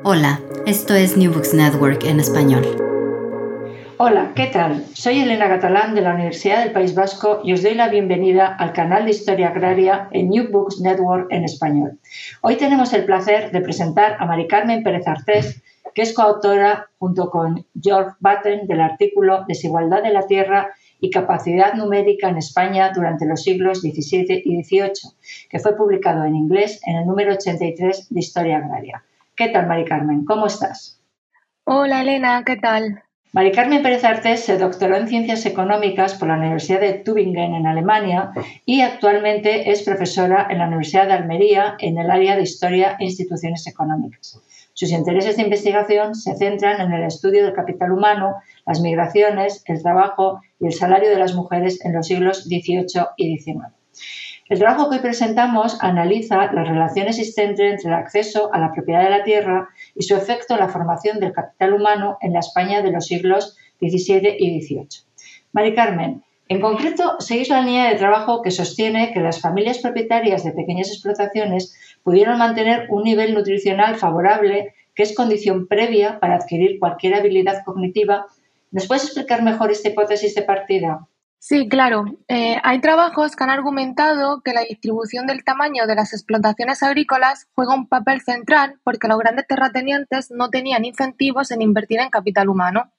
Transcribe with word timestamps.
Hola, 0.00 0.40
esto 0.66 0.94
es 0.94 1.16
New 1.16 1.32
Books 1.32 1.54
Network 1.54 2.04
en 2.04 2.18
español. 2.18 2.64
Hola, 3.98 4.32
¿qué 4.34 4.48
tal? 4.48 4.84
Soy 4.94 5.20
Elena 5.20 5.48
Catalán 5.48 5.94
de 5.94 6.00
la 6.00 6.14
Universidad 6.14 6.64
del 6.64 6.72
País 6.72 6.94
Vasco 6.94 7.40
y 7.44 7.52
os 7.52 7.62
doy 7.62 7.74
la 7.74 7.88
bienvenida 7.88 8.46
al 8.46 8.72
canal 8.72 9.04
de 9.04 9.12
Historia 9.12 9.50
Agraria 9.50 10.08
en 10.10 10.30
New 10.30 10.50
Books 10.50 10.80
Network 10.80 11.28
en 11.30 11.44
español. 11.44 12.00
Hoy 12.40 12.56
tenemos 12.56 12.92
el 12.94 13.04
placer 13.04 13.52
de 13.52 13.60
presentar 13.60 14.16
a 14.18 14.26
Mari 14.26 14.48
Carmen 14.48 14.82
Pérez 14.82 15.06
Artés, 15.06 15.62
que 15.94 16.02
es 16.02 16.12
coautora 16.12 16.88
junto 16.98 17.30
con 17.30 17.64
George 17.80 18.16
Batten 18.18 18.66
del 18.66 18.80
artículo 18.80 19.44
Desigualdad 19.46 20.02
de 20.02 20.12
la 20.12 20.26
Tierra 20.26 20.72
y 21.00 21.10
capacidad 21.10 21.74
numérica 21.74 22.28
en 22.28 22.38
España 22.38 22.90
durante 22.94 23.26
los 23.26 23.42
siglos 23.42 23.82
XVII 23.82 24.42
y 24.44 24.62
XVIII, 24.64 24.92
que 25.48 25.58
fue 25.58 25.76
publicado 25.76 26.24
en 26.24 26.34
inglés 26.34 26.80
en 26.86 26.96
el 26.96 27.06
número 27.06 27.34
83 27.34 28.08
de 28.08 28.20
Historia 28.20 28.58
Agraria. 28.58 29.04
¿Qué 29.34 29.48
tal, 29.48 29.66
Mari 29.66 29.86
Carmen? 29.86 30.24
¿Cómo 30.26 30.46
estás? 30.46 31.00
Hola, 31.64 32.02
Elena, 32.02 32.42
¿qué 32.44 32.56
tal? 32.56 33.02
Mari 33.32 33.50
Carmen 33.52 33.82
Pérez 33.82 34.04
Artes 34.04 34.44
se 34.44 34.58
doctoró 34.58 34.94
en 34.94 35.08
Ciencias 35.08 35.46
Económicas 35.46 36.14
por 36.14 36.28
la 36.28 36.36
Universidad 36.36 36.80
de 36.80 36.92
Tübingen 36.92 37.54
en 37.54 37.66
Alemania 37.66 38.32
y 38.66 38.82
actualmente 38.82 39.70
es 39.70 39.82
profesora 39.84 40.48
en 40.50 40.58
la 40.58 40.66
Universidad 40.66 41.06
de 41.06 41.14
Almería 41.14 41.76
en 41.78 41.96
el 41.96 42.10
área 42.10 42.36
de 42.36 42.42
Historia 42.42 42.96
e 43.00 43.04
Instituciones 43.06 43.66
Económicas. 43.66 44.38
Sus 44.74 44.90
intereses 44.90 45.38
de 45.38 45.44
investigación 45.44 46.14
se 46.14 46.36
centran 46.36 46.82
en 46.82 46.92
el 46.92 47.04
estudio 47.04 47.42
del 47.42 47.54
capital 47.54 47.92
humano, 47.92 48.34
las 48.66 48.82
migraciones, 48.82 49.64
el 49.66 49.82
trabajo 49.82 50.42
y 50.60 50.66
el 50.66 50.74
salario 50.74 51.08
de 51.08 51.18
las 51.18 51.34
mujeres 51.34 51.82
en 51.86 51.94
los 51.94 52.06
siglos 52.06 52.44
XVIII 52.44 53.06
y 53.16 53.38
XIX. 53.38 53.68
El 54.52 54.58
trabajo 54.58 54.90
que 54.90 54.96
hoy 54.96 55.00
presentamos 55.02 55.78
analiza 55.80 56.52
la 56.52 56.62
relación 56.62 57.06
existente 57.06 57.70
entre 57.70 57.88
el 57.88 57.94
acceso 57.94 58.52
a 58.52 58.58
la 58.58 58.70
propiedad 58.70 59.02
de 59.02 59.08
la 59.08 59.24
tierra 59.24 59.70
y 59.94 60.02
su 60.02 60.14
efecto 60.14 60.52
en 60.52 60.60
la 60.60 60.68
formación 60.68 61.20
del 61.20 61.32
capital 61.32 61.72
humano 61.72 62.18
en 62.20 62.34
la 62.34 62.40
España 62.40 62.82
de 62.82 62.92
los 62.92 63.06
siglos 63.06 63.56
XVII 63.80 64.36
y 64.38 64.60
XVIII. 64.60 64.88
Mari 65.52 65.74
Carmen, 65.74 66.22
en 66.48 66.60
concreto, 66.60 67.16
seguís 67.18 67.48
la 67.48 67.62
línea 67.62 67.88
de 67.88 67.96
trabajo 67.96 68.42
que 68.42 68.50
sostiene 68.50 69.14
que 69.14 69.20
las 69.20 69.40
familias 69.40 69.78
propietarias 69.78 70.44
de 70.44 70.52
pequeñas 70.52 70.88
explotaciones 70.88 71.74
pudieron 72.02 72.36
mantener 72.36 72.88
un 72.90 73.04
nivel 73.04 73.32
nutricional 73.32 73.96
favorable 73.96 74.74
que 74.94 75.04
es 75.04 75.16
condición 75.16 75.66
previa 75.66 76.20
para 76.20 76.34
adquirir 76.34 76.78
cualquier 76.78 77.14
habilidad 77.14 77.64
cognitiva. 77.64 78.26
¿Nos 78.70 78.86
puedes 78.86 79.04
explicar 79.04 79.42
mejor 79.42 79.70
esta 79.70 79.88
hipótesis 79.88 80.34
de 80.34 80.42
partida? 80.42 81.08
Sí, 81.44 81.68
claro. 81.68 82.04
Eh, 82.28 82.58
hay 82.62 82.80
trabajos 82.80 83.34
que 83.34 83.42
han 83.42 83.50
argumentado 83.50 84.42
que 84.44 84.52
la 84.52 84.60
distribución 84.60 85.26
del 85.26 85.42
tamaño 85.42 85.88
de 85.88 85.96
las 85.96 86.12
explotaciones 86.12 86.84
agrícolas 86.84 87.48
juega 87.56 87.74
un 87.74 87.88
papel 87.88 88.20
central 88.20 88.78
porque 88.84 89.08
los 89.08 89.18
grandes 89.18 89.48
terratenientes 89.48 90.30
no 90.30 90.50
tenían 90.50 90.84
incentivos 90.84 91.50
en 91.50 91.60
invertir 91.60 91.98
en 91.98 92.10
capital 92.10 92.48
humano. 92.48 92.92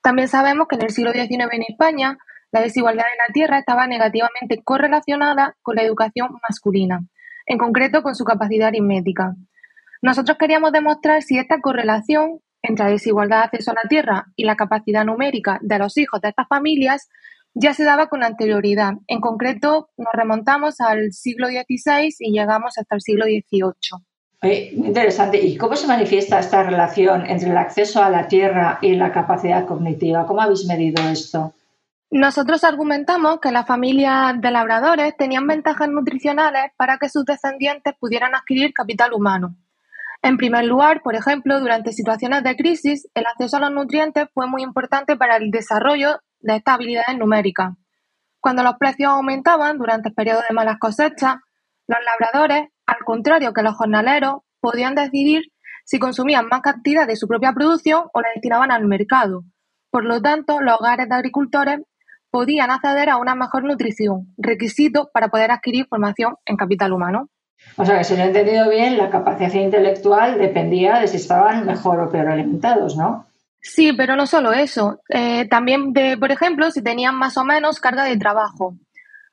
También 0.00 0.28
sabemos 0.28 0.66
que 0.66 0.76
en 0.76 0.82
el 0.84 0.90
siglo 0.92 1.12
XIX 1.12 1.46
en 1.52 1.62
España 1.68 2.16
la 2.52 2.62
desigualdad 2.62 3.04
en 3.04 3.18
la 3.18 3.34
tierra 3.34 3.58
estaba 3.58 3.86
negativamente 3.86 4.62
correlacionada 4.64 5.54
con 5.60 5.76
la 5.76 5.82
educación 5.82 6.30
masculina, 6.48 7.00
en 7.44 7.58
concreto 7.58 8.02
con 8.02 8.14
su 8.14 8.24
capacidad 8.24 8.68
aritmética. 8.68 9.34
Nosotros 10.00 10.38
queríamos 10.38 10.72
demostrar 10.72 11.20
si 11.20 11.36
esta 11.36 11.60
correlación 11.60 12.40
entre 12.62 12.86
la 12.86 12.92
desigualdad 12.92 13.40
de 13.40 13.44
acceso 13.44 13.72
a 13.72 13.74
la 13.74 13.88
tierra 13.90 14.24
y 14.36 14.44
la 14.44 14.56
capacidad 14.56 15.04
numérica 15.04 15.58
de 15.60 15.78
los 15.78 15.98
hijos 15.98 16.22
de 16.22 16.30
estas 16.30 16.48
familias 16.48 17.10
ya 17.54 17.72
se 17.72 17.84
daba 17.84 18.08
con 18.08 18.22
anterioridad. 18.22 18.94
En 19.06 19.20
concreto, 19.20 19.88
nos 19.96 20.12
remontamos 20.12 20.80
al 20.80 21.12
siglo 21.12 21.46
XVI 21.48 22.14
y 22.18 22.32
llegamos 22.32 22.76
hasta 22.76 22.96
el 22.96 23.00
siglo 23.00 23.24
XVIII. 23.24 24.72
interesante. 24.74 25.38
¿Y 25.38 25.56
cómo 25.56 25.76
se 25.76 25.86
manifiesta 25.86 26.38
esta 26.38 26.62
relación 26.62 27.26
entre 27.26 27.50
el 27.50 27.56
acceso 27.56 28.02
a 28.02 28.10
la 28.10 28.28
tierra 28.28 28.78
y 28.82 28.96
la 28.96 29.12
capacidad 29.12 29.66
cognitiva? 29.66 30.26
¿Cómo 30.26 30.42
habéis 30.42 30.66
medido 30.66 31.02
esto? 31.08 31.54
Nosotros 32.10 32.62
argumentamos 32.62 33.40
que 33.40 33.50
las 33.50 33.66
familias 33.66 34.40
de 34.40 34.50
labradores 34.50 35.16
tenían 35.16 35.46
ventajas 35.46 35.88
nutricionales 35.88 36.70
para 36.76 36.98
que 36.98 37.08
sus 37.08 37.24
descendientes 37.24 37.94
pudieran 37.98 38.34
adquirir 38.34 38.72
capital 38.72 39.12
humano. 39.14 39.56
En 40.22 40.36
primer 40.36 40.64
lugar, 40.64 41.02
por 41.02 41.16
ejemplo, 41.16 41.60
durante 41.60 41.92
situaciones 41.92 42.42
de 42.44 42.56
crisis, 42.56 43.08
el 43.14 43.26
acceso 43.26 43.56
a 43.56 43.60
los 43.60 43.72
nutrientes 43.72 44.28
fue 44.32 44.46
muy 44.46 44.62
importante 44.62 45.16
para 45.16 45.36
el 45.36 45.50
desarrollo 45.50 46.20
de 46.44 46.56
estas 46.56 46.74
habilidades 46.74 47.18
numéricas. 47.18 47.72
Cuando 48.38 48.62
los 48.62 48.76
precios 48.76 49.10
aumentaban 49.10 49.78
durante 49.78 50.10
el 50.10 50.24
de 50.24 50.54
malas 50.54 50.78
cosechas, 50.78 51.36
los 51.86 51.98
labradores, 52.04 52.68
al 52.86 52.98
contrario 53.04 53.54
que 53.54 53.62
los 53.62 53.74
jornaleros, 53.74 54.42
podían 54.60 54.94
decidir 54.94 55.44
si 55.84 55.98
consumían 55.98 56.46
más 56.48 56.60
cantidad 56.60 57.06
de 57.06 57.16
su 57.16 57.26
propia 57.26 57.52
producción 57.52 58.04
o 58.12 58.20
la 58.20 58.28
destinaban 58.34 58.70
al 58.70 58.84
mercado. 58.86 59.44
Por 59.90 60.04
lo 60.04 60.20
tanto, 60.20 60.60
los 60.60 60.78
hogares 60.78 61.08
de 61.08 61.14
agricultores 61.14 61.80
podían 62.30 62.70
acceder 62.70 63.08
a 63.08 63.16
una 63.16 63.34
mejor 63.34 63.64
nutrición, 63.64 64.34
requisito 64.36 65.10
para 65.12 65.28
poder 65.28 65.50
adquirir 65.50 65.86
formación 65.86 66.36
en 66.44 66.56
capital 66.56 66.92
humano. 66.92 67.30
O 67.76 67.84
sea 67.86 67.98
que 67.98 68.04
si 68.04 68.16
lo 68.16 68.24
he 68.24 68.26
entendido 68.26 68.68
bien, 68.68 68.98
la 68.98 69.08
capacidad 69.08 69.52
intelectual 69.52 70.38
dependía 70.38 70.98
de 70.98 71.08
si 71.08 71.16
estaban 71.16 71.64
mejor 71.64 72.00
o 72.00 72.10
peor 72.10 72.28
alimentados, 72.28 72.96
¿no? 72.96 73.26
Sí, 73.64 73.94
pero 73.94 74.14
no 74.14 74.26
solo 74.26 74.52
eso. 74.52 75.00
Eh, 75.08 75.48
también, 75.48 75.94
de, 75.94 76.18
por 76.18 76.30
ejemplo, 76.30 76.70
si 76.70 76.82
tenían 76.82 77.16
más 77.16 77.38
o 77.38 77.44
menos 77.44 77.80
carga 77.80 78.04
de 78.04 78.18
trabajo. 78.18 78.76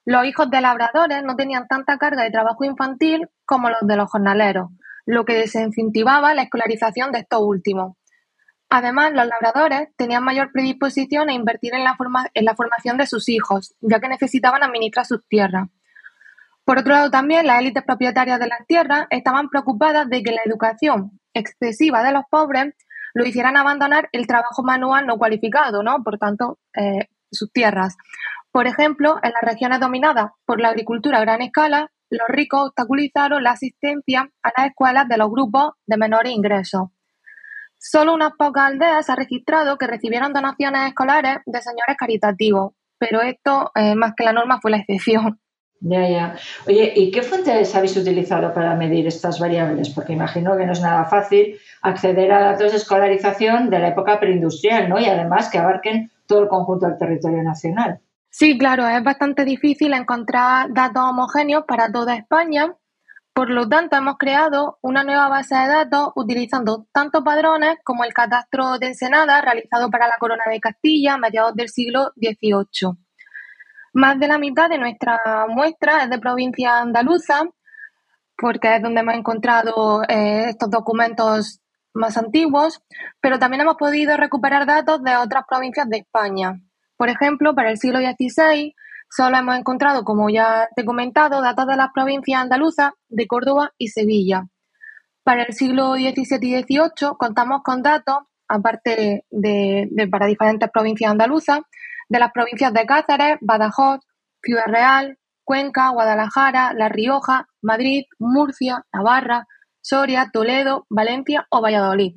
Los 0.06 0.26
hijos 0.26 0.50
de 0.50 0.62
labradores 0.62 1.22
no 1.24 1.36
tenían 1.36 1.68
tanta 1.68 1.98
carga 1.98 2.24
de 2.24 2.32
trabajo 2.32 2.64
infantil 2.64 3.28
como 3.46 3.70
los 3.70 3.82
de 3.82 3.98
los 3.98 4.10
jornaleros, 4.10 4.70
lo 5.06 5.26
que 5.26 5.34
desincentivaba 5.34 6.34
la 6.34 6.44
escolarización 6.44 7.12
de 7.12 7.20
estos 7.20 7.42
últimos. 7.42 7.98
Además, 8.70 9.12
los 9.12 9.28
labradores 9.28 9.90
tenían 9.98 10.24
mayor 10.24 10.50
predisposición 10.54 11.28
a 11.28 11.34
invertir 11.34 11.76
en 11.76 11.84
la, 11.84 11.98
en 12.34 12.46
la 12.46 12.56
formación 12.56 12.98
de 12.98 13.08
sus 13.08 13.28
hijos, 13.28 13.76
ya 13.82 14.00
que 14.00 14.08
necesitaban 14.08 14.64
administrar 14.64 15.06
sus 15.06 15.28
tierras. 15.28 15.68
Por 16.64 16.80
otro 16.80 16.94
lado, 16.94 17.12
también 17.12 17.46
las 17.46 17.60
élites 17.60 17.84
propietarias 17.84 18.40
de 18.40 18.48
las 18.48 18.66
tierras 18.66 19.08
estaban 19.10 19.50
preocupadas 19.50 20.10
de 20.10 20.24
que 20.24 20.32
la 20.32 20.42
educación 20.46 21.20
excesiva 21.34 22.02
de 22.02 22.14
los 22.14 22.24
pobres 22.32 22.74
lo 23.14 23.26
hicieran 23.26 23.58
abandonar 23.58 24.10
el 24.12 24.28
trabajo 24.28 24.64
manual 24.64 25.06
no 25.06 25.18
cualificado, 25.18 25.84
¿no? 25.84 26.04
Por 26.04 26.18
tanto, 26.18 26.60
eh, 26.76 27.08
sus 27.32 27.52
tierras. 27.52 27.98
Por 28.52 28.68
ejemplo, 28.68 29.18
en 29.24 29.32
las 29.32 29.42
regiones 29.42 29.80
dominadas 29.80 30.32
por 30.46 30.60
la 30.60 30.70
agricultura 30.70 31.20
a 31.20 31.22
gran 31.22 31.42
escala, 31.42 31.90
los 32.10 32.28
ricos 32.28 32.68
obstaculizaron 32.68 33.44
la 33.44 33.52
asistencia 33.52 34.30
a 34.44 34.52
las 34.58 34.68
escuelas 34.68 35.08
de 35.08 35.18
los 35.18 35.30
grupos 35.30 35.72
de 35.86 35.98
menores 35.98 36.34
ingresos. 36.34 36.90
Solo 37.78 38.14
unas 38.14 38.34
pocas 38.38 38.66
aldeas 38.66 39.06
se 39.06 39.12
ha 39.12 39.16
registrado 39.16 39.78
que 39.78 39.88
recibieron 39.88 40.34
donaciones 40.34 40.88
escolares 40.88 41.38
de 41.46 41.62
señores 41.62 41.96
caritativos, 41.98 42.74
pero 43.00 43.22
esto, 43.22 43.72
eh, 43.74 43.96
más 43.96 44.14
que 44.16 44.26
la 44.26 44.34
norma, 44.34 44.60
fue 44.62 44.72
la 44.72 44.78
excepción. 44.78 45.40
Ya, 45.80 46.08
ya. 46.08 46.36
Oye, 46.68 46.94
¿y 46.96 47.10
qué 47.10 47.24
fuentes 47.24 47.74
habéis 47.74 47.98
utilizado 47.98 48.54
para 48.54 48.76
medir 48.76 49.08
estas 49.08 49.40
variables? 49.40 49.90
Porque 49.90 50.14
imagino 50.14 50.56
que 50.56 50.68
no 50.68 50.74
es 50.74 50.82
nada 50.82 51.06
fácil 51.06 51.60
acceder 51.82 52.32
a 52.32 52.40
datos 52.40 52.72
de 52.72 52.78
escolarización 52.78 53.70
de 53.70 53.80
la 53.80 53.90
época 53.90 54.20
preindustrial, 54.20 54.88
¿no? 54.88 55.00
Y 55.00 55.06
además 55.06 55.50
que 55.50 55.58
abarquen 55.58 56.12
todo 56.28 56.44
el 56.44 56.48
conjunto 56.48 56.88
del 56.88 56.98
territorio 56.98 57.44
nacional. 57.44 58.00
Sí, 58.30 58.58
claro, 58.58 58.88
es 58.88 59.04
bastante 59.04 59.44
difícil 59.44 59.94
encontrar 59.94 60.72
datos 60.74 61.04
homogéneos 61.04 61.66
para 61.66 61.92
toda 61.92 62.16
España. 62.16 62.74
Por 63.34 63.50
lo 63.50 63.68
tanto, 63.68 63.98
hemos 63.98 64.18
creado 64.18 64.78
una 64.82 65.04
nueva 65.04 65.28
base 65.28 65.56
de 65.56 65.68
datos 65.68 66.12
utilizando 66.16 66.86
tanto 66.94 67.24
padrones 67.24 67.78
como 67.84 68.04
el 68.04 68.14
catastro 68.14 68.78
de 68.78 68.88
Ensenada 68.88 69.42
realizado 69.42 69.90
para 69.90 70.08
la 70.08 70.18
Corona 70.18 70.44
de 70.50 70.60
Castilla 70.60 71.16
a 71.16 71.18
mediados 71.18 71.56
del 71.56 71.70
siglo 71.70 72.12
XVIII. 72.16 72.98
Más 73.94 74.18
de 74.20 74.28
la 74.28 74.38
mitad 74.38 74.70
de 74.70 74.78
nuestra 74.78 75.20
muestra 75.50 76.04
es 76.04 76.10
de 76.10 76.20
provincia 76.20 76.80
andaluza, 76.80 77.44
porque 78.38 78.76
es 78.76 78.82
donde 78.82 79.02
hemos 79.02 79.16
encontrado 79.16 80.04
eh, 80.04 80.50
estos 80.50 80.70
documentos 80.70 81.62
más 81.94 82.18
antiguos, 82.18 82.82
pero 83.20 83.40
también 83.40 83.62
hemos 83.62 83.76
podido 83.76 84.18
recuperar 84.18 84.66
datos 84.66 85.04
de 85.04 85.16
otras 85.16 85.44
provincias 85.48 85.90
de 85.90 85.98
España. 85.98 86.62
Por 86.98 87.10
ejemplo, 87.10 87.56
para 87.56 87.72
el 87.72 87.78
siglo 87.78 88.00
XVI 88.00 88.76
solo 89.10 89.38
hemos 89.38 89.58
encontrado, 89.58 90.04
como 90.04 90.30
ya 90.30 90.70
te 90.76 90.84
he 90.84 90.86
comentado, 90.86 91.42
datos 91.42 91.68
de 91.68 91.76
las 91.76 91.90
provincias 91.94 92.42
andaluzas 92.42 92.92
de 93.10 93.28
Córdoba 93.28 93.74
y 93.78 93.90
Sevilla. 93.90 94.46
Para 95.24 95.44
el 95.44 95.54
siglo 95.54 95.94
XVII 95.96 96.14
y 96.42 96.64
XVIII 96.64 97.16
contamos 97.18 97.62
con 97.64 97.84
datos, 97.84 98.18
aparte 98.48 99.26
de, 99.30 100.08
para 100.10 100.28
diferentes 100.28 100.70
provincias 100.72 101.12
andaluzas, 101.12 101.60
de 102.10 102.20
las 102.20 102.32
provincias 102.32 102.74
de 102.74 102.86
Cáceres, 102.86 103.38
Badajoz, 103.42 104.00
Ciudad 104.42 104.66
Real, 104.68 105.18
Cuenca, 105.44 105.90
Guadalajara, 105.90 106.74
La 106.74 106.90
Rioja, 106.90 107.48
Madrid, 107.62 108.06
Murcia, 108.20 108.86
Navarra, 108.94 109.48
Soria, 109.82 110.30
Toledo, 110.32 110.86
Valencia 110.90 111.48
o 111.50 111.62
Valladolid. 111.62 112.16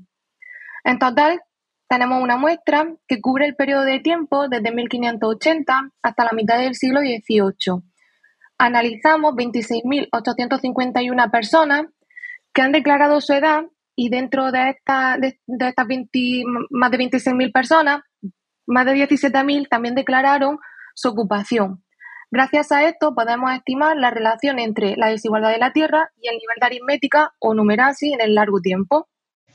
En 0.85 0.99
total, 0.99 1.41
tenemos 1.89 2.23
una 2.23 2.37
muestra 2.37 2.95
que 3.07 3.21
cubre 3.21 3.47
el 3.47 3.57
periodo 3.57 3.85
de 3.85 4.01
tiempo 4.01 4.49
desde 4.49 4.73
1580 4.73 5.91
hasta 6.03 6.25
la 6.25 6.33
mitad 6.33 6.59
del 6.59 6.75
siglo 6.75 7.01
XVIII. 7.01 7.83
Analizamos 8.59 9.35
26.851 9.35 11.31
personas 11.31 11.87
que 12.53 12.63
han 12.63 12.73
declarado 12.73 13.21
su 13.21 13.33
edad 13.33 13.65
y 13.97 14.09
dentro 14.09 14.51
de, 14.51 14.71
esta, 14.71 15.19
de, 15.19 15.39
estas 15.47 15.87
más 16.71 16.91
de 16.91 16.99
26.000 16.99 17.53
personas, 17.53 18.01
más 18.67 18.87
de 18.87 18.95
17.000 18.95 19.69
también 19.69 19.95
declararon 19.95 20.59
su 20.95 21.11
ocupación. 21.11 21.84
Gracias 22.35 22.73
a 22.73 22.83
esto 22.89 23.15
podemos 23.15 23.53
estimar 23.53 23.97
la 23.97 24.11
relación 24.11 24.59
entre 24.59 24.97
la 24.97 25.07
desigualdad 25.07 25.53
de 25.53 25.59
la 25.59 25.73
Tierra 25.73 26.11
y 26.21 26.27
el 26.27 26.35
nivel 26.35 26.57
de 26.61 26.67
aritmética 26.67 27.33
o 27.39 27.55
numerasi 27.55 28.13
en 28.13 28.21
el 28.21 28.35
largo 28.35 28.61
tiempo. 28.61 29.07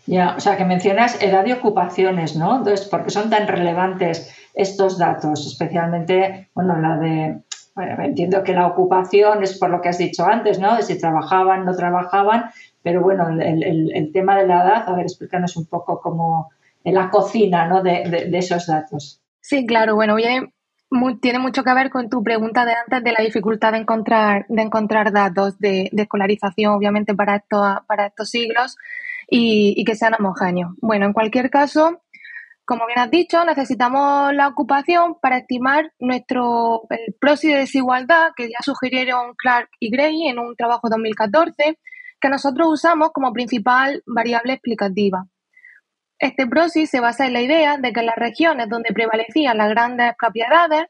Ya, 0.06 0.36
o 0.38 0.40
sea, 0.40 0.56
que 0.56 0.64
mencionas 0.64 1.22
edad 1.22 1.46
y 1.46 1.52
ocupaciones, 1.52 2.38
¿no? 2.38 2.56
Entonces, 2.56 2.88
¿por 2.88 3.04
qué 3.04 3.10
son 3.10 3.30
tan 3.30 3.50
relevantes 3.50 4.34
estos 4.54 4.98
datos? 4.98 5.46
Especialmente, 5.46 6.52
bueno, 6.56 6.80
la 6.80 6.96
de, 6.96 7.42
bueno, 7.76 8.02
entiendo 8.02 8.44
que 8.44 8.54
la 8.54 8.68
ocupación 8.68 9.44
es 9.44 9.60
por 9.60 9.72
lo 9.72 9.82
que 9.82 9.90
has 9.90 9.98
dicho 9.98 10.25
antes, 10.25 10.58
¿no? 10.58 10.78
De 10.78 10.84
si 10.84 10.98
trabajaban, 10.98 11.66
no 11.66 11.75
trabajaban, 11.75 12.46
pero 12.82 13.02
bueno, 13.02 13.28
el, 13.28 14.10
tema 14.14 14.38
de 14.38 14.48
la 14.48 14.64
edad, 14.64 14.84
a 14.88 14.94
ver, 14.94 15.04
explícanos 15.04 15.58
un 15.58 15.66
poco 15.66 16.00
cómo 16.00 16.50
en 16.86 16.96
la 16.96 17.10
cocina, 17.10 17.68
¿no? 17.68 17.84
De, 17.84 18.30
esos 18.36 18.68
datos. 18.68 19.22
Sí, 19.42 19.66
claro, 19.66 19.96
bueno, 19.96 20.16
tiene 21.21 21.39
mucho 21.39 21.63
que 21.63 21.74
ver 21.74 21.89
con 21.89 22.09
tu 22.09 22.24
pregunta 22.24 22.65
de 22.65 22.74
antes 22.74 23.03
de 23.03 23.12
la 23.12 23.24
dificultad 23.24 23.74
de 23.74 23.80
encontrar, 23.80 24.45
de 24.50 24.62
encontrar 24.62 25.12
datos 25.12 25.59
de, 25.59 25.89
escolarización, 25.91 26.74
obviamente, 26.74 27.13
para, 27.13 27.38
esto, 27.38 27.83
para 27.88 28.07
estos 28.07 28.30
siglos 28.30 28.75
y, 29.30 29.83
que 29.86 29.95
sean 29.95 30.15
homogéneos. 30.18 30.71
Bueno, 30.81 31.06
en 31.06 31.13
cualquier 31.13 31.50
caso, 31.51 32.01
como 32.65 32.88
bien 32.88 33.00
has 33.00 33.12
dicho, 33.12 33.44
necesitamos 33.45 34.33
la 34.33 34.47
ocupación 34.47 35.18
para 35.21 35.38
estimar 35.38 35.91
nuestro 36.00 36.83
el 36.89 37.15
proxy 37.19 37.50
de 37.50 37.59
desigualdad 37.59 38.30
que 38.36 38.50
ya 38.50 38.57
sugirieron 38.62 39.36
Clark 39.36 39.69
y 39.80 39.91
Gray 39.91 40.27
en 40.27 40.39
un 40.39 40.56
trabajo 40.56 40.89
2014 40.89 41.77
que 42.19 42.30
nosotros 42.30 42.68
usamos 42.69 43.12
como 43.13 43.31
principal 43.31 44.03
variable 44.06 44.53
explicativa. 44.53 45.25
Este 46.19 46.45
proxy 46.45 46.86
se 46.86 47.00
basa 47.00 47.25
en 47.25 47.33
la 47.33 47.42
idea 47.42 47.77
de 47.77 47.94
que 47.94 48.01
en 48.01 48.07
las 48.07 48.18
regiones 48.18 48.68
donde 48.68 48.94
prevalecían 48.94 49.57
las 49.57 49.69
grandes 49.69 50.13
propiedades, 50.18 50.88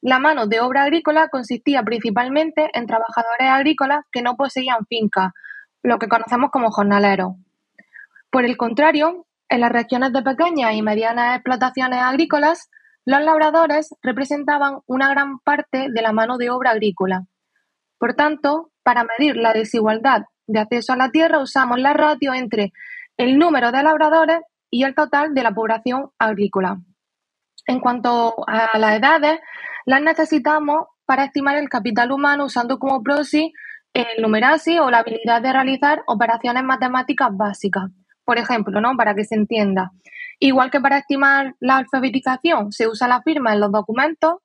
la 0.00 0.18
mano 0.18 0.48
de 0.48 0.58
obra 0.58 0.82
agrícola 0.82 1.28
consistía 1.28 1.84
principalmente 1.84 2.68
en 2.74 2.88
trabajadores 2.88 3.48
agrícolas 3.48 4.04
que 4.10 4.22
no 4.22 4.36
poseían 4.36 4.84
fincas, 4.86 5.30
lo 5.84 6.00
que 6.00 6.08
conocemos 6.08 6.50
como 6.50 6.72
jornaleros. 6.72 7.34
Por 8.28 8.44
el 8.44 8.56
contrario, 8.56 9.24
en 9.48 9.60
las 9.60 9.70
regiones 9.70 10.12
de 10.12 10.22
pequeñas 10.22 10.74
y 10.74 10.82
medianas 10.82 11.36
explotaciones 11.36 12.00
agrícolas, 12.00 12.68
los 13.04 13.20
labradores 13.20 13.94
representaban 14.02 14.80
una 14.86 15.08
gran 15.10 15.38
parte 15.38 15.86
de 15.90 16.02
la 16.02 16.10
mano 16.10 16.38
de 16.38 16.50
obra 16.50 16.72
agrícola. 16.72 17.26
Por 17.98 18.14
tanto, 18.14 18.72
para 18.82 19.04
medir 19.04 19.36
la 19.36 19.52
desigualdad 19.52 20.22
de 20.48 20.58
acceso 20.58 20.92
a 20.92 20.96
la 20.96 21.10
tierra 21.10 21.38
usamos 21.38 21.78
la 21.78 21.92
ratio 21.92 22.34
entre 22.34 22.72
el 23.16 23.38
número 23.38 23.70
de 23.70 23.84
labradores 23.84 24.40
y 24.72 24.84
el 24.84 24.94
total 24.94 25.34
de 25.34 25.42
la 25.42 25.52
población 25.52 26.10
agrícola. 26.18 26.78
En 27.66 27.78
cuanto 27.78 28.34
a 28.48 28.78
las 28.78 28.98
edades, 28.98 29.38
las 29.84 30.02
necesitamos 30.02 30.86
para 31.04 31.24
estimar 31.26 31.56
el 31.56 31.68
capital 31.68 32.10
humano 32.10 32.46
usando 32.46 32.78
como 32.78 33.02
proxy 33.02 33.52
el 33.92 34.22
numerasi 34.22 34.78
o 34.78 34.90
la 34.90 35.00
habilidad 35.00 35.42
de 35.42 35.52
realizar 35.52 36.02
operaciones 36.06 36.64
matemáticas 36.64 37.28
básicas. 37.32 37.90
Por 38.24 38.38
ejemplo, 38.38 38.80
¿no? 38.80 38.96
Para 38.96 39.14
que 39.14 39.24
se 39.24 39.34
entienda. 39.34 39.92
Igual 40.40 40.70
que 40.70 40.80
para 40.80 40.98
estimar 40.98 41.54
la 41.60 41.76
alfabetización 41.76 42.72
se 42.72 42.88
usa 42.88 43.06
la 43.06 43.22
firma 43.22 43.52
en 43.52 43.60
los 43.60 43.70
documentos, 43.70 44.36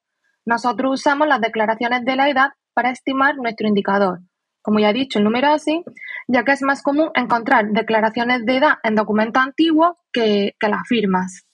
nosotros 0.45 0.99
usamos 0.99 1.27
las 1.27 1.39
declaraciones 1.39 2.03
de 2.03 2.15
la 2.17 2.29
edad 2.29 2.49
para 2.73 2.91
estimar 2.91 3.37
nuestro 3.37 3.67
indicador. 3.67 4.19
Como 4.61 4.79
ya 4.79 4.89
he 4.89 4.93
dicho, 4.93 5.19
el 5.19 5.25
número 5.25 5.47
así, 5.47 5.85
ya 6.27 6.43
que 6.43 6.51
es 6.51 6.61
más 6.61 6.81
común 6.81 7.09
encontrar 7.15 7.69
declaraciones 7.71 8.45
de 8.45 8.57
edad 8.57 8.75
en 8.83 8.95
documentos 8.95 9.41
antiguos 9.41 9.91
que, 10.11 10.55
que 10.59 10.67
las 10.67 10.87
firmas. 10.87 11.47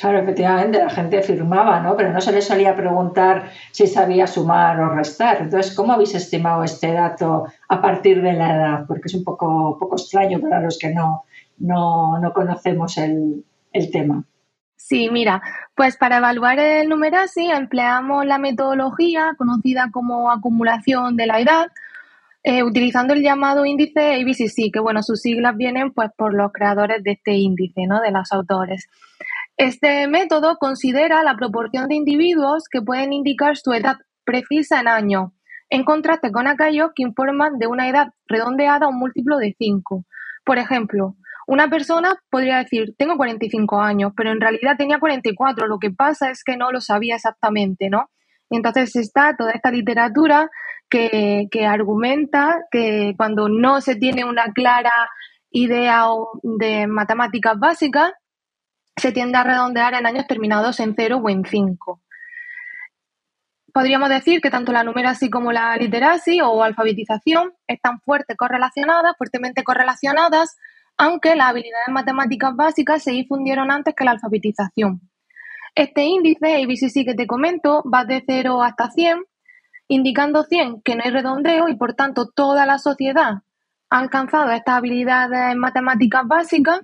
Claro, 0.00 0.18
efectivamente, 0.20 0.78
la 0.78 0.90
gente 0.90 1.22
firmaba, 1.22 1.80
¿no? 1.80 1.96
Pero 1.96 2.12
no 2.12 2.20
se 2.20 2.30
le 2.30 2.40
solía 2.40 2.76
preguntar 2.76 3.50
si 3.72 3.88
sabía 3.88 4.28
sumar 4.28 4.78
o 4.80 4.90
restar. 4.90 5.38
Entonces, 5.40 5.74
¿cómo 5.74 5.92
habéis 5.92 6.14
estimado 6.14 6.62
este 6.62 6.92
dato 6.92 7.46
a 7.68 7.82
partir 7.82 8.22
de 8.22 8.32
la 8.34 8.54
edad? 8.54 8.84
Porque 8.86 9.06
es 9.06 9.14
un 9.14 9.24
poco, 9.24 9.76
poco 9.76 9.96
extraño 9.96 10.38
para 10.38 10.60
los 10.60 10.78
que 10.78 10.94
no, 10.94 11.24
no, 11.58 12.18
no 12.20 12.32
conocemos 12.32 12.96
el, 12.98 13.44
tema. 13.92 14.24
Sí, 14.76 15.08
mira, 15.10 15.42
pues 15.74 15.96
para 15.96 16.18
evaluar 16.18 16.58
el 16.58 16.88
numerasi 16.88 17.50
empleamos 17.50 18.26
la 18.26 18.38
metodología 18.38 19.34
conocida 19.36 19.90
como 19.92 20.30
acumulación 20.30 21.16
de 21.16 21.26
la 21.26 21.40
edad, 21.40 21.68
eh, 22.48 22.62
utilizando 22.62 23.12
el 23.12 23.22
llamado 23.22 23.66
índice 23.66 24.14
ABCC, 24.14 24.72
que 24.72 24.80
bueno, 24.80 25.02
sus 25.02 25.20
siglas 25.20 25.54
vienen 25.54 25.92
pues 25.92 26.08
por 26.16 26.32
los 26.32 26.50
creadores 26.50 27.02
de 27.04 27.10
este 27.10 27.32
índice, 27.32 27.82
¿no? 27.86 28.00
De 28.00 28.10
los 28.10 28.32
autores. 28.32 28.88
Este 29.58 30.08
método 30.08 30.56
considera 30.56 31.22
la 31.22 31.36
proporción 31.36 31.88
de 31.88 31.96
individuos 31.96 32.64
que 32.70 32.80
pueden 32.80 33.12
indicar 33.12 33.58
su 33.58 33.74
edad 33.74 33.98
precisa 34.24 34.80
en 34.80 34.88
años, 34.88 35.32
en 35.68 35.84
contraste 35.84 36.32
con 36.32 36.46
aquellos 36.46 36.92
que 36.94 37.02
informan 37.02 37.58
de 37.58 37.66
una 37.66 37.86
edad 37.86 38.14
redondeada 38.26 38.86
a 38.86 38.88
un 38.88 38.98
múltiplo 38.98 39.36
de 39.36 39.54
5. 39.58 40.06
Por 40.42 40.56
ejemplo, 40.56 41.16
una 41.46 41.68
persona 41.68 42.16
podría 42.30 42.56
decir, 42.56 42.94
tengo 42.96 43.18
45 43.18 43.78
años, 43.78 44.12
pero 44.16 44.32
en 44.32 44.40
realidad 44.40 44.78
tenía 44.78 44.98
44. 44.98 45.66
Lo 45.66 45.78
que 45.78 45.90
pasa 45.90 46.30
es 46.30 46.42
que 46.42 46.56
no 46.56 46.72
lo 46.72 46.80
sabía 46.80 47.16
exactamente, 47.16 47.90
¿no? 47.90 48.08
entonces 48.50 48.96
está 48.96 49.36
toda 49.36 49.52
esta 49.52 49.70
literatura 49.70 50.48
que, 50.88 51.48
argumenta 51.66 52.64
que 52.70 53.14
cuando 53.16 53.48
no 53.48 53.80
se 53.80 53.96
tiene 53.96 54.24
una 54.24 54.52
clara 54.52 54.92
idea 55.50 56.06
de 56.42 56.86
matemáticas 56.86 57.58
básicas, 57.58 58.12
se 58.96 59.12
tiende 59.12 59.38
a 59.38 59.44
redondear 59.44 59.94
en 59.94 60.06
años 60.06 60.26
terminados 60.26 60.80
en 60.80 60.94
0 60.96 61.20
o 61.22 61.28
en 61.28 61.44
5. 61.44 62.00
Podríamos 63.72 64.08
decir 64.08 64.40
que 64.40 64.50
tanto 64.50 64.72
la 64.72 64.82
numeracy 64.82 65.30
como 65.30 65.52
la 65.52 65.76
literacy 65.76 66.40
o 66.40 66.62
alfabetización 66.62 67.52
están 67.66 68.00
fuerte 68.00 68.34
correlacionadas, 68.34 69.16
fuertemente 69.16 69.62
correlacionadas 69.62 70.56
aunque 70.98 71.36
las 71.36 71.50
habilidades 71.50 71.88
matemáticas 71.88 72.54
básicas 72.56 73.02
se 73.02 73.12
difundieron 73.12 73.70
antes 73.70 73.94
que 73.94 74.04
la 74.04 74.10
alfabetización. 74.10 75.00
Este 75.74 76.02
índice 76.02 76.56
ABCC 76.56 77.06
que 77.06 77.14
te 77.14 77.28
comento 77.28 77.84
va 77.88 78.04
de 78.04 78.22
0 78.26 78.62
hasta 78.62 78.90
100, 78.90 79.24
indicando 79.88 80.44
100 80.44 80.82
que 80.82 80.94
no 80.94 81.02
hay 81.04 81.10
redondeo 81.10 81.68
y 81.68 81.76
por 81.76 81.94
tanto 81.94 82.28
toda 82.28 82.66
la 82.66 82.78
sociedad 82.78 83.42
ha 83.90 83.98
alcanzado 83.98 84.50
estas 84.50 84.76
habilidades 84.76 85.56
matemáticas 85.56 86.22
básicas. 86.26 86.80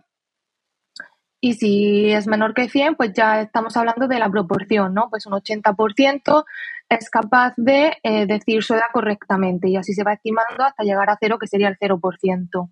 Y 1.41 1.53
si 1.55 2.11
es 2.11 2.27
menor 2.27 2.55
que 2.55 2.71
100, 2.71 2.95
pues 2.95 3.13
ya 3.13 3.43
estamos 3.43 3.77
hablando 3.77 4.09
de 4.09 4.19
la 4.19 4.31
proporción, 4.31 4.95
¿no? 4.95 5.11
Pues 5.11 5.27
un 5.27 5.35
80% 5.35 6.45
es 6.89 7.11
capaz 7.11 7.53
de 7.59 7.99
eh, 8.03 8.27
decir 8.27 8.63
su 8.63 8.73
edad 8.73 8.87
correctamente 8.93 9.69
y 9.69 9.77
así 9.77 9.93
se 9.93 10.05
va 10.05 10.15
estimando 10.15 10.65
hasta 10.65 10.85
llegar 10.85 11.11
a 11.11 11.19
cero, 11.21 11.39
que 11.39 11.47
sería 11.47 11.69
el 11.69 11.79
0%. 11.79 12.71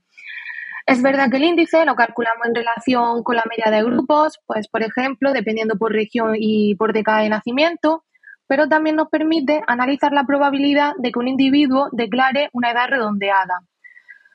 Es 0.86 1.02
verdad 1.02 1.30
que 1.30 1.36
el 1.36 1.44
índice 1.44 1.84
lo 1.84 1.94
calculamos 1.94 2.46
en 2.46 2.54
relación 2.54 3.22
con 3.22 3.36
la 3.36 3.44
media 3.48 3.70
de 3.70 3.84
grupos, 3.84 4.40
pues 4.46 4.68
por 4.68 4.82
ejemplo, 4.82 5.32
dependiendo 5.32 5.76
por 5.76 5.92
región 5.92 6.34
y 6.36 6.74
por 6.74 6.92
década 6.92 7.20
de 7.20 7.28
nacimiento, 7.28 8.04
pero 8.52 8.68
también 8.68 8.96
nos 8.96 9.08
permite 9.08 9.62
analizar 9.66 10.12
la 10.12 10.24
probabilidad 10.24 10.92
de 10.98 11.10
que 11.10 11.18
un 11.18 11.26
individuo 11.26 11.88
declare 11.90 12.50
una 12.52 12.70
edad 12.72 12.86
redondeada. 12.86 13.60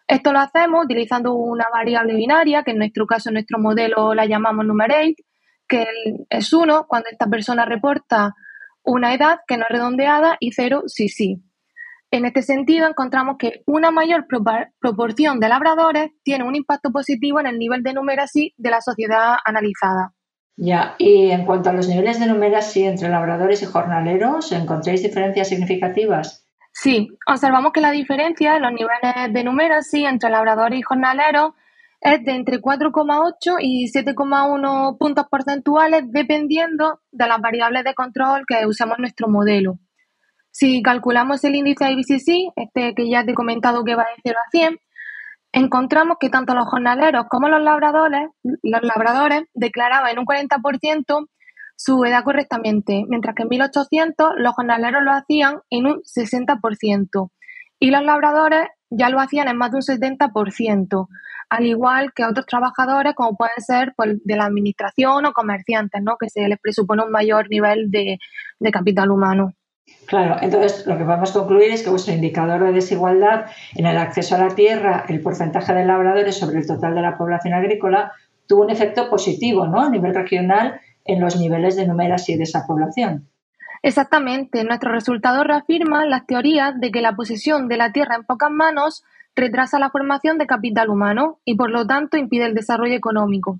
Esto 0.07 0.33
lo 0.33 0.39
hacemos 0.39 0.85
utilizando 0.85 1.35
una 1.35 1.65
variable 1.71 2.15
binaria, 2.15 2.63
que 2.63 2.71
en 2.71 2.79
nuestro 2.79 3.05
caso, 3.05 3.29
en 3.29 3.33
nuestro 3.33 3.59
modelo 3.59 4.15
la 4.15 4.25
llamamos 4.25 4.65
numerate, 4.65 5.17
que 5.67 5.85
es 6.31 6.51
1 6.51 6.85
cuando 6.87 7.09
esta 7.11 7.27
persona 7.27 7.65
reporta 7.65 8.33
una 8.81 9.13
edad 9.13 9.41
que 9.47 9.57
no 9.57 9.65
es 9.69 9.69
redondeada 9.69 10.37
y 10.39 10.51
0 10.51 10.85
sí 10.87 11.09
sí. 11.09 11.43
En 12.09 12.25
este 12.25 12.41
sentido, 12.41 12.87
encontramos 12.87 13.35
que 13.37 13.61
una 13.67 13.91
mayor 13.91 14.25
proporción 14.79 15.39
de 15.39 15.47
labradores 15.47 16.09
tiene 16.23 16.43
un 16.43 16.55
impacto 16.55 16.89
positivo 16.89 17.39
en 17.39 17.45
el 17.45 17.59
nivel 17.59 17.83
de 17.83 17.93
numeracy 17.93 18.55
de 18.57 18.71
la 18.71 18.81
sociedad 18.81 19.35
analizada. 19.45 20.15
Ya, 20.59 20.95
y 20.97 21.29
en 21.29 21.45
cuanto 21.45 21.69
a 21.69 21.73
los 21.73 21.87
niveles 21.87 22.19
de 22.19 22.25
numeracy 22.25 22.83
entre 22.83 23.09
labradores 23.09 23.61
y 23.61 23.65
jornaleros, 23.67 24.51
¿encontráis 24.51 25.03
diferencias 25.03 25.49
significativas? 25.49 26.47
Sí, 26.73 27.09
observamos 27.27 27.71
que 27.71 27.81
la 27.81 27.91
diferencia 27.91 28.55
en 28.55 28.63
los 28.63 28.71
niveles 28.71 29.33
de 29.33 29.43
numeracy 29.43 30.05
entre 30.05 30.31
labradores 30.31 30.79
y 30.79 30.81
jornaleros 30.81 31.53
es 32.01 32.23
de 32.25 32.31
entre 32.31 32.59
4,8 32.59 33.57
y 33.59 33.91
7,1 33.91 34.97
puntos 34.97 35.25
porcentuales 35.29 36.03
dependiendo 36.07 37.01
de 37.11 37.27
las 37.27 37.39
variables 37.39 37.83
de 37.83 37.93
control 37.93 38.45
que 38.47 38.65
usamos 38.65 38.97
en 38.97 39.03
nuestro 39.03 39.27
modelo. 39.27 39.79
Si 40.49 40.81
calculamos 40.81 41.43
el 41.43 41.55
índice 41.55 41.91
IBCC, 41.91 42.53
este 42.55 42.95
que 42.95 43.07
ya 43.07 43.23
te 43.23 43.31
he 43.31 43.35
comentado 43.35 43.83
que 43.83 43.95
va 43.95 44.03
de 44.03 44.21
0 44.23 44.39
a 44.43 44.49
100, 44.49 44.79
encontramos 45.57 46.17
que 46.19 46.29
tanto 46.29 46.53
los 46.53 46.67
jornaleros 46.67 47.25
como 47.29 47.49
los 47.49 47.61
labradores, 47.61 48.29
los 48.43 48.81
labradores 48.83 49.43
declaraban 49.53 50.11
en 50.11 50.19
un 50.19 50.25
40% 50.25 51.27
su 51.75 52.03
edad 52.05 52.23
correctamente, 52.23 53.03
mientras 53.07 53.35
que 53.35 53.43
en 53.43 53.49
1800 53.49 54.33
los 54.37 54.53
jornaleros 54.53 55.03
lo 55.03 55.11
hacían 55.11 55.59
en 55.69 55.87
un 55.87 56.01
60% 56.03 57.29
y 57.79 57.91
los 57.91 58.03
labradores 58.03 58.67
ya 58.89 59.09
lo 59.09 59.19
hacían 59.19 59.47
en 59.47 59.57
más 59.57 59.71
de 59.71 59.77
un 59.77 59.81
70%, 59.83 61.07
al 61.49 61.65
igual 61.65 62.13
que 62.13 62.25
otros 62.25 62.45
trabajadores 62.45 63.13
como 63.15 63.35
pueden 63.35 63.59
ser 63.59 63.93
pues, 63.95 64.17
de 64.23 64.35
la 64.35 64.45
administración 64.45 65.25
o 65.25 65.33
comerciantes, 65.33 66.01
¿no? 66.03 66.17
que 66.19 66.29
se 66.29 66.47
les 66.47 66.59
presupone 66.59 67.03
un 67.03 67.11
mayor 67.11 67.49
nivel 67.49 67.89
de, 67.89 68.17
de 68.59 68.71
capital 68.71 69.11
humano. 69.11 69.53
Claro, 70.07 70.37
entonces 70.41 70.87
lo 70.87 70.97
que 70.97 71.03
podemos 71.03 71.31
concluir 71.31 71.71
es 71.71 71.83
que 71.83 71.89
vuestro 71.89 72.13
indicador 72.13 72.63
de 72.63 72.71
desigualdad 72.71 73.47
en 73.75 73.85
el 73.85 73.97
acceso 73.97 74.35
a 74.35 74.39
la 74.39 74.55
tierra, 74.55 75.05
el 75.09 75.21
porcentaje 75.21 75.73
de 75.73 75.85
labradores 75.85 76.37
sobre 76.37 76.59
el 76.59 76.67
total 76.67 76.95
de 76.95 77.01
la 77.01 77.17
población 77.17 77.53
agrícola, 77.53 78.13
tuvo 78.47 78.63
un 78.63 78.69
efecto 78.69 79.09
positivo 79.09 79.67
¿no? 79.67 79.81
a 79.81 79.89
nivel 79.89 80.15
regional 80.15 80.79
en 81.03 81.19
los 81.19 81.37
niveles 81.37 81.75
de 81.75 81.85
numeracy 81.85 82.37
de 82.37 82.43
esa 82.43 82.65
población. 82.65 83.27
Exactamente, 83.83 84.63
nuestro 84.63 84.91
resultado 84.91 85.43
reafirma 85.43 86.05
las 86.05 86.25
teorías 86.25 86.79
de 86.79 86.91
que 86.91 87.01
la 87.01 87.15
posesión 87.15 87.67
de 87.67 87.77
la 87.77 87.91
tierra 87.91 88.15
en 88.15 88.23
pocas 88.23 88.49
manos 88.49 89.03
retrasa 89.35 89.77
la 89.77 89.91
formación 89.91 90.37
de 90.37 90.47
capital 90.47 90.89
humano 90.89 91.39
y 91.45 91.55
por 91.55 91.69
lo 91.69 91.85
tanto 91.85 92.17
impide 92.17 92.45
el 92.45 92.55
desarrollo 92.55 92.95
económico. 92.95 93.59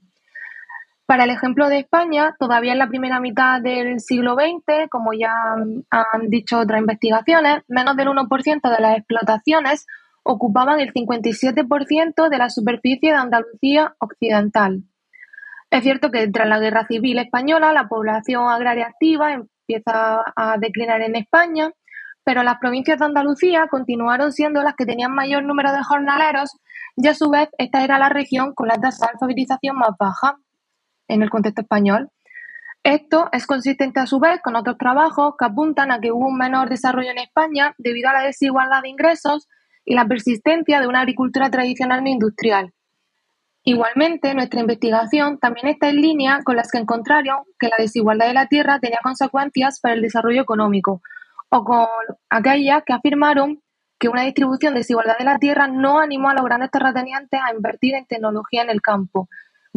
Para 1.07 1.23
el 1.23 1.29
ejemplo 1.29 1.69
de 1.69 1.79
España, 1.79 2.35
todavía 2.37 2.73
en 2.73 2.79
la 2.79 2.89
primera 2.89 3.21
mitad 3.21 3.61
del 3.61 4.01
siglo 4.01 4.35
XX, 4.35 4.89
como 4.89 5.13
ya 5.13 5.31
han 5.53 6.27
dicho 6.27 6.59
otras 6.59 6.81
investigaciones, 6.81 7.63
menos 7.69 7.95
del 7.95 8.09
1% 8.09 8.75
de 8.75 8.81
las 8.81 8.97
explotaciones 8.97 9.87
ocupaban 10.23 10.81
el 10.81 10.91
57% 10.91 12.29
de 12.29 12.37
la 12.37 12.49
superficie 12.49 13.11
de 13.11 13.17
Andalucía 13.17 13.95
occidental. 13.99 14.83
Es 15.71 15.83
cierto 15.83 16.11
que 16.11 16.27
tras 16.27 16.49
la 16.49 16.59
Guerra 16.59 16.85
Civil 16.85 17.19
Española 17.19 17.71
la 17.71 17.87
población 17.87 18.49
agraria 18.49 18.87
activa 18.87 19.31
empieza 19.31 20.23
a 20.35 20.57
declinar 20.57 21.01
en 21.03 21.15
España, 21.15 21.71
pero 22.25 22.43
las 22.43 22.57
provincias 22.57 22.99
de 22.99 23.05
Andalucía 23.05 23.67
continuaron 23.71 24.33
siendo 24.33 24.61
las 24.61 24.75
que 24.75 24.85
tenían 24.85 25.15
mayor 25.15 25.43
número 25.43 25.71
de 25.71 25.83
jornaleros 25.83 26.57
y 26.97 27.07
a 27.07 27.13
su 27.13 27.29
vez 27.29 27.47
esta 27.57 27.85
era 27.85 27.97
la 27.97 28.09
región 28.09 28.53
con 28.53 28.67
la 28.67 28.75
tasa 28.75 29.05
de 29.05 29.11
alfabetización 29.13 29.77
más 29.77 29.91
baja 29.97 30.37
en 31.07 31.21
el 31.21 31.29
contexto 31.29 31.61
español. 31.61 32.09
Esto 32.83 33.29
es 33.31 33.45
consistente 33.45 33.99
a 33.99 34.05
su 34.07 34.19
vez 34.19 34.39
con 34.43 34.55
otros 34.55 34.77
trabajos 34.77 35.35
que 35.37 35.45
apuntan 35.45 35.91
a 35.91 35.99
que 35.99 36.11
hubo 36.11 36.27
un 36.27 36.37
menor 36.37 36.69
desarrollo 36.69 37.11
en 37.11 37.19
España 37.19 37.73
debido 37.77 38.09
a 38.09 38.13
la 38.13 38.21
desigualdad 38.21 38.81
de 38.81 38.89
ingresos 38.89 39.47
y 39.83 39.95
la 39.95 40.05
persistencia 40.05 40.79
de 40.79 40.87
una 40.87 41.01
agricultura 41.01 41.49
tradicional 41.49 42.03
no 42.03 42.09
industrial, 42.09 42.73
Igualmente, 43.69 44.33
nuestra 44.33 44.61
investigación 44.61 45.39
también 45.39 45.67
está 45.67 45.89
en 45.89 45.97
línea 45.97 46.39
con 46.45 46.55
las 46.55 46.71
que 46.71 46.77
encontraron 46.77 47.43
que 47.59 47.67
la 47.67 47.75
desigualdad 47.77 48.27
de 48.27 48.33
la 48.33 48.47
tierra 48.47 48.79
tenía 48.79 48.99
consecuencias 49.03 49.81
para 49.81 49.93
el 49.93 50.01
desarrollo 50.01 50.41
económico, 50.41 51.01
o 51.49 51.65
con 51.65 51.85
aquellas 52.29 52.83
que 52.85 52.93
afirmaron 52.93 53.61
que 53.99 54.07
una 54.07 54.21
distribución 54.21 54.73
desigualdad 54.73 55.17
de 55.17 55.25
la 55.25 55.37
tierra 55.37 55.67
no 55.67 55.99
animó 55.99 56.29
a 56.29 56.33
los 56.33 56.45
grandes 56.45 56.71
terratenientes 56.71 57.41
a 57.43 57.53
invertir 57.53 57.95
en 57.95 58.05
tecnología 58.05 58.61
en 58.61 58.69
el 58.69 58.81
campo, 58.81 59.27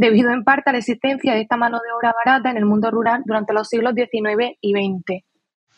debido 0.01 0.33
en 0.33 0.45
parte 0.45 0.71
a 0.71 0.73
la 0.73 0.79
existencia 0.79 1.35
de 1.35 1.43
esta 1.43 1.59
mano 1.59 1.77
de 1.77 1.93
obra 1.93 2.15
barata 2.25 2.51
en 2.51 2.57
el 2.57 2.65
mundo 2.65 2.91
rural 2.91 3.23
durante 3.27 3.53
los 3.53 3.69
siglos 3.69 3.95
XIX 3.95 4.57
y 4.61 4.73
XX. 4.73 5.25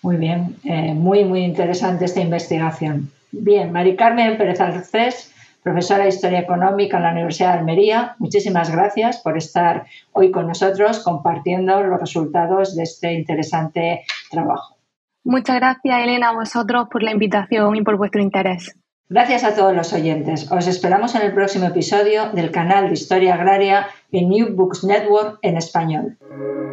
Muy 0.03 0.17
bien, 0.17 0.57
eh, 0.65 0.95
muy, 0.95 1.25
muy 1.25 1.41
interesante 1.41 2.05
esta 2.05 2.21
investigación. 2.21 3.11
Bien, 3.33 3.73
Mari 3.73 3.97
Carmen 3.97 4.39
Pérez 4.39 4.61
Alcés 4.61 5.35
profesora 5.63 6.03
de 6.03 6.09
Historia 6.09 6.41
Económica 6.41 6.97
en 6.97 7.05
la 7.05 7.13
Universidad 7.13 7.53
de 7.53 7.59
Almería. 7.61 8.17
Muchísimas 8.19 8.71
gracias 8.73 9.19
por 9.19 9.39
estar 9.39 9.87
hoy 10.13 10.33
con 10.33 10.49
nosotros 10.49 10.99
compartiendo 11.05 11.81
los 11.85 12.01
resultados 12.01 12.75
de 12.75 12.83
este 12.83 13.13
interesante 13.13 14.05
trabajo. 14.29 14.77
Muchas 15.23 15.57
gracias, 15.57 16.03
Elena, 16.03 16.31
a 16.31 16.35
vosotros 16.35 16.89
por 16.91 17.05
la 17.05 17.13
invitación 17.13 17.77
y 17.77 17.83
por 17.83 17.97
vuestro 17.97 18.21
interés. 18.21 18.77
Gracias 19.09 19.45
a 19.45 19.55
todos 19.55 19.77
los 19.77 19.93
oyentes. 19.93 20.51
Os 20.51 20.67
esperamos 20.67 21.15
en 21.15 21.21
el 21.23 21.35
próximo 21.35 21.67
episodio 21.67 22.31
del 22.31 22.51
canal 22.51 22.89
de 22.89 22.95
Historia 22.95 23.35
Agraria 23.35 23.87
New 24.21 24.55
Books 24.55 24.85
Network 24.85 25.39
en 25.43 25.57
español. 25.57 26.19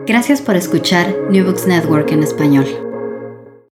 Gracias 0.05 0.41
por 0.41 0.55
escuchar 0.55 1.15
New 1.29 1.45
Books 1.45 1.67
Network 1.67 2.11
en 2.11 2.23
español. 2.23 2.88